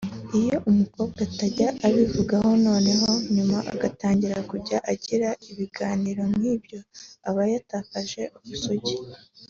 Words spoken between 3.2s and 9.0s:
nyuma agatangira kujya agira ibiganiro nk’ibyo aba yatakaje ubusugi